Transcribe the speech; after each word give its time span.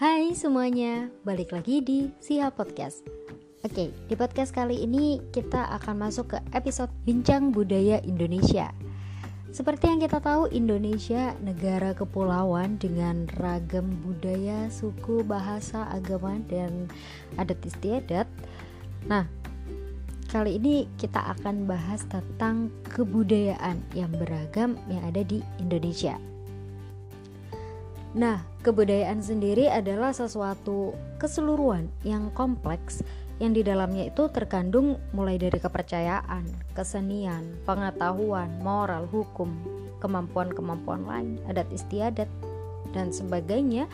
Hai 0.00 0.32
semuanya, 0.32 1.12
balik 1.28 1.52
lagi 1.52 1.84
di 1.84 2.08
Siha 2.24 2.48
Podcast. 2.48 3.04
Oke, 3.60 3.92
di 3.92 4.16
podcast 4.16 4.48
kali 4.48 4.80
ini 4.80 5.20
kita 5.28 5.76
akan 5.76 6.08
masuk 6.08 6.32
ke 6.32 6.38
episode 6.56 6.88
Bincang 7.04 7.52
Budaya 7.52 8.00
Indonesia. 8.08 8.72
Seperti 9.52 9.92
yang 9.92 10.00
kita 10.00 10.24
tahu, 10.24 10.48
Indonesia 10.56 11.36
negara 11.44 11.92
kepulauan 11.92 12.80
dengan 12.80 13.28
ragam 13.36 14.00
budaya, 14.00 14.72
suku, 14.72 15.20
bahasa, 15.20 15.84
agama, 15.92 16.40
dan 16.48 16.88
adat 17.36 17.60
istiadat. 17.60 18.24
Nah, 19.04 19.28
kali 20.32 20.56
ini 20.56 20.88
kita 20.96 21.36
akan 21.36 21.68
bahas 21.68 22.08
tentang 22.08 22.72
kebudayaan 22.88 23.84
yang 23.92 24.08
beragam 24.16 24.80
yang 24.88 25.04
ada 25.04 25.20
di 25.20 25.44
Indonesia. 25.60 26.16
Nah, 28.10 28.42
kebudayaan 28.66 29.22
sendiri 29.22 29.70
adalah 29.70 30.10
sesuatu 30.10 30.98
keseluruhan 31.22 31.86
yang 32.02 32.34
kompleks 32.34 33.06
yang 33.38 33.56
di 33.56 33.64
dalamnya 33.64 34.10
itu 34.10 34.28
terkandung 34.28 35.00
mulai 35.16 35.40
dari 35.40 35.56
kepercayaan, 35.56 36.44
kesenian, 36.76 37.56
pengetahuan, 37.64 38.50
moral, 38.60 39.08
hukum, 39.08 39.48
kemampuan-kemampuan 40.02 41.06
lain, 41.08 41.30
adat 41.48 41.70
istiadat, 41.72 42.28
dan 42.92 43.14
sebagainya 43.14 43.86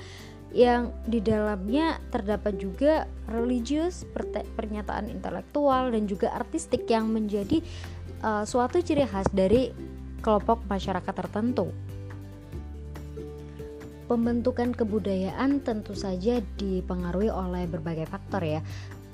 yang 0.56 0.90
di 1.04 1.20
dalamnya 1.20 2.00
terdapat 2.08 2.56
juga 2.56 3.04
religius, 3.28 4.08
pernyataan 4.56 5.12
intelektual, 5.12 5.92
dan 5.92 6.08
juga 6.08 6.32
artistik 6.32 6.88
yang 6.88 7.12
menjadi 7.12 7.60
uh, 8.24 8.42
suatu 8.42 8.80
ciri 8.80 9.04
khas 9.04 9.28
dari 9.30 9.70
kelompok 10.24 10.64
masyarakat 10.66 11.12
tertentu. 11.12 11.70
Pembentukan 14.06 14.70
kebudayaan 14.70 15.66
tentu 15.66 15.98
saja 15.98 16.38
dipengaruhi 16.62 17.26
oleh 17.26 17.66
berbagai 17.66 18.06
faktor 18.06 18.46
ya. 18.46 18.60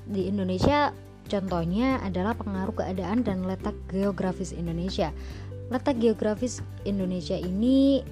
Di 0.04 0.28
Indonesia 0.28 0.92
contohnya 1.32 1.96
adalah 2.04 2.36
pengaruh 2.36 2.76
keadaan 2.76 3.24
dan 3.24 3.48
letak 3.48 3.72
geografis 3.88 4.52
Indonesia. 4.52 5.08
Letak 5.72 5.96
geografis 5.96 6.60
Indonesia 6.84 7.40
ini 7.40 8.04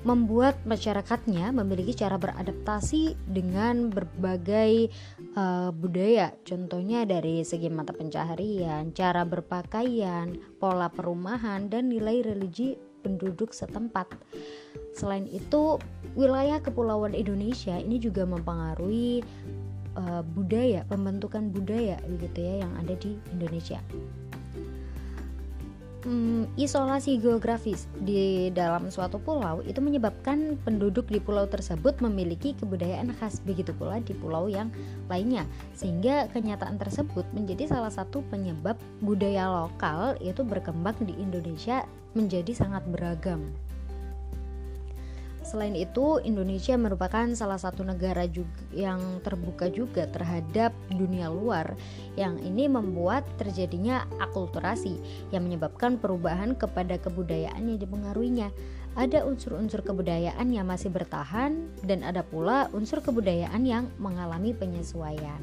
membuat 0.00 0.56
masyarakatnya 0.64 1.52
memiliki 1.52 1.92
cara 1.92 2.16
beradaptasi 2.16 3.20
dengan 3.28 3.92
berbagai 3.92 4.88
uh, 5.36 5.68
budaya. 5.76 6.32
Contohnya 6.40 7.04
dari 7.04 7.44
segi 7.44 7.68
mata 7.68 7.92
pencaharian, 7.92 8.96
cara 8.96 9.28
berpakaian, 9.28 10.40
pola 10.56 10.88
perumahan, 10.88 11.68
dan 11.68 11.92
nilai 11.92 12.24
religi 12.24 12.80
penduduk 13.00 13.50
setempat. 13.56 14.06
Selain 14.94 15.24
itu, 15.28 15.80
wilayah 16.14 16.60
kepulauan 16.60 17.16
Indonesia 17.16 17.76
ini 17.76 17.96
juga 17.96 18.22
mempengaruhi 18.28 19.24
uh, 19.96 20.22
budaya, 20.22 20.86
pembentukan 20.86 21.50
budaya 21.50 21.98
begitu 22.06 22.38
ya 22.44 22.54
yang 22.66 22.72
ada 22.78 22.94
di 22.96 23.16
Indonesia. 23.32 23.80
Hmm, 26.00 26.48
isolasi 26.56 27.20
geografis 27.20 27.84
di 28.00 28.48
dalam 28.56 28.88
suatu 28.88 29.20
pulau 29.20 29.60
itu 29.68 29.84
menyebabkan 29.84 30.56
penduduk 30.64 31.04
di 31.12 31.20
pulau 31.20 31.44
tersebut 31.44 32.00
memiliki 32.00 32.56
kebudayaan 32.56 33.12
khas 33.20 33.44
begitu 33.44 33.76
pula 33.76 34.00
di 34.00 34.16
pulau 34.16 34.48
yang 34.48 34.72
lainnya 35.12 35.44
sehingga 35.76 36.24
kenyataan 36.32 36.80
tersebut 36.80 37.28
menjadi 37.36 37.68
salah 37.68 37.92
satu 37.92 38.24
penyebab 38.32 38.80
budaya 39.04 39.44
lokal 39.52 40.16
itu 40.24 40.40
berkembang 40.40 40.96
di 41.04 41.12
Indonesia 41.20 41.84
menjadi 42.16 42.56
sangat 42.56 42.80
beragam. 42.88 43.52
Selain 45.50 45.74
itu, 45.74 46.22
Indonesia 46.22 46.78
merupakan 46.78 47.26
salah 47.34 47.58
satu 47.58 47.82
negara 47.82 48.22
juga 48.30 48.54
yang 48.70 49.18
terbuka 49.26 49.66
juga 49.66 50.06
terhadap 50.06 50.70
dunia 50.94 51.26
luar 51.26 51.74
yang 52.14 52.38
ini 52.38 52.70
membuat 52.70 53.26
terjadinya 53.34 54.06
akulturasi 54.22 54.94
yang 55.34 55.50
menyebabkan 55.50 55.98
perubahan 55.98 56.54
kepada 56.54 57.02
kebudayaan 57.02 57.66
yang 57.66 57.82
dipengaruhinya. 57.82 58.54
Ada 58.94 59.26
unsur-unsur 59.26 59.82
kebudayaan 59.82 60.54
yang 60.54 60.70
masih 60.70 60.94
bertahan 60.94 61.66
dan 61.82 62.06
ada 62.06 62.22
pula 62.22 62.70
unsur 62.70 63.02
kebudayaan 63.02 63.66
yang 63.66 63.90
mengalami 63.98 64.54
penyesuaian 64.54 65.42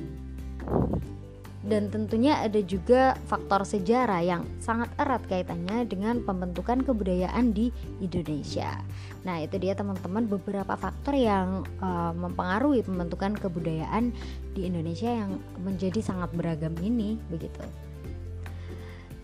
dan 1.66 1.90
tentunya 1.90 2.38
ada 2.38 2.62
juga 2.62 3.18
faktor 3.26 3.66
sejarah 3.66 4.22
yang 4.22 4.46
sangat 4.62 4.94
erat 5.02 5.26
kaitannya 5.26 5.90
dengan 5.90 6.22
pembentukan 6.22 6.86
kebudayaan 6.86 7.50
di 7.50 7.74
Indonesia. 7.98 8.78
Nah, 9.26 9.42
itu 9.42 9.58
dia 9.58 9.74
teman-teman 9.74 10.30
beberapa 10.30 10.78
faktor 10.78 11.18
yang 11.18 11.66
uh, 11.82 12.14
mempengaruhi 12.14 12.86
pembentukan 12.86 13.34
kebudayaan 13.36 14.14
di 14.54 14.70
Indonesia 14.70 15.10
yang 15.10 15.42
menjadi 15.66 16.00
sangat 16.00 16.30
beragam 16.38 16.78
ini 16.80 17.18
begitu. 17.28 17.66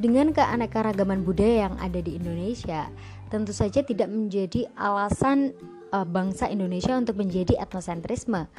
Dengan 0.01 0.33
keanekaragaman 0.33 1.21
budaya 1.21 1.69
yang 1.69 1.75
ada 1.77 2.01
di 2.01 2.17
Indonesia, 2.17 2.89
tentu 3.29 3.53
saja 3.53 3.85
tidak 3.85 4.09
menjadi 4.09 4.67
alasan 4.73 5.53
uh, 5.94 6.03
bangsa 6.03 6.50
Indonesia 6.50 6.97
untuk 6.97 7.21
menjadi 7.21 7.61
etnosentrisme. 7.61 8.50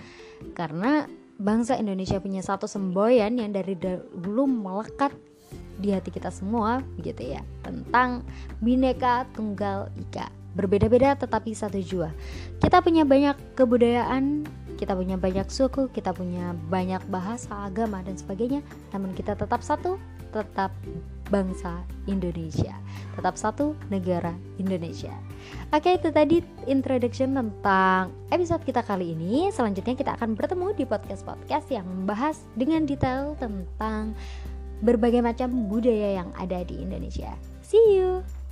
Karena 0.54 1.04
bangsa 1.38 1.78
Indonesia 1.78 2.18
punya 2.22 2.40
satu 2.40 2.70
semboyan 2.70 3.38
yang 3.38 3.50
dari 3.50 3.74
dulu 3.78 4.46
melekat 4.46 5.14
di 5.74 5.90
hati 5.90 6.14
kita 6.14 6.30
semua 6.30 6.82
gitu 7.02 7.22
ya 7.22 7.42
tentang 7.66 8.22
bineka 8.62 9.26
tunggal 9.34 9.90
ika. 9.98 10.30
Berbeda-beda 10.54 11.18
tetapi 11.18 11.50
satu 11.50 11.82
jua. 11.82 12.14
Kita 12.62 12.78
punya 12.78 13.02
banyak 13.02 13.34
kebudayaan 13.58 14.46
kita 14.74 14.92
punya 14.98 15.16
banyak 15.16 15.46
suku 15.48 15.88
kita 15.94 16.10
punya 16.10 16.52
banyak 16.68 17.00
bahasa 17.08 17.66
agama 17.66 18.02
dan 18.02 18.18
sebagainya 18.18 18.60
namun 18.90 19.14
kita 19.14 19.38
tetap 19.38 19.62
satu 19.62 19.96
tetap 20.34 20.74
bangsa 21.28 21.84
Indonesia. 22.04 22.76
Tetap 23.16 23.34
satu 23.38 23.72
negara 23.88 24.34
Indonesia. 24.60 25.12
Oke 25.72 25.96
itu 25.96 26.08
tadi 26.12 26.40
introduction 26.68 27.36
tentang 27.36 28.12
episode 28.32 28.64
kita 28.64 28.84
kali 28.84 29.16
ini. 29.16 29.48
Selanjutnya 29.52 29.94
kita 29.96 30.16
akan 30.16 30.36
bertemu 30.36 30.72
di 30.76 30.84
podcast-podcast 30.84 31.66
yang 31.72 31.86
membahas 31.86 32.44
dengan 32.56 32.84
detail 32.84 33.36
tentang 33.36 34.12
berbagai 34.84 35.24
macam 35.24 35.70
budaya 35.70 36.20
yang 36.20 36.30
ada 36.36 36.60
di 36.66 36.82
Indonesia. 36.82 37.32
See 37.64 37.96
you! 37.96 38.43